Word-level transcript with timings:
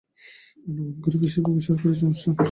অনুমান 0.67 0.97
করি, 1.03 1.15
বেশির 1.21 1.41
ভাগই 1.45 1.53
হয়তো 1.55 1.65
সরকারি 1.67 1.93
অনুষ্ঠান। 2.03 2.33